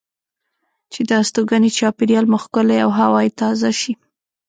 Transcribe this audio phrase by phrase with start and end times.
[0.91, 3.93] چې د استوګنې چاپیریال مو ښکلی او هوا یې تازه شي.